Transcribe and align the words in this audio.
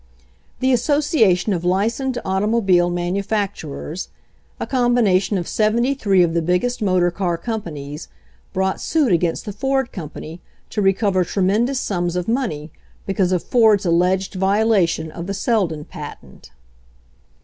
The 0.61 0.73
Association 0.73 1.53
of 1.53 1.63
Licensed 1.63 2.17
Automobile 2.25 2.89
Man 2.89 3.13
ufacturers, 3.15 4.07
a 4.59 4.65
combination 4.65 5.37
of 5.37 5.47
seventy 5.47 5.93
three 5.93 6.23
of 6.23 6.33
the 6.33 6.41
biggest 6.41 6.81
motor 6.81 7.11
car 7.11 7.37
companies, 7.37 8.07
brought 8.51 8.81
suit 8.81 9.11
against 9.11 9.45
the 9.45 9.53
Ford 9.53 9.91
company 9.91 10.41
to 10.71 10.81
recover 10.81 11.23
tremendous 11.23 11.79
sums 11.79 12.15
of 12.15 12.27
money 12.27 12.71
because 13.05 13.31
of 13.31 13.43
Ford's 13.43 13.85
alleged 13.85 14.33
violation 14.33 15.11
of 15.11 15.27
the 15.27 15.35
Seldon 15.35 15.85
patent. 15.85 16.49